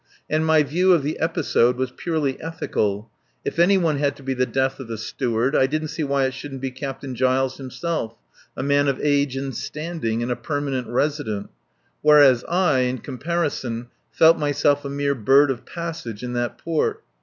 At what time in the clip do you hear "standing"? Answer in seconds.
9.55-10.23